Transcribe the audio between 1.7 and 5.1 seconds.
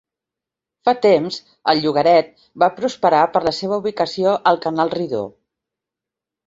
el llogaret va prosperar per la seva ubicació al Canal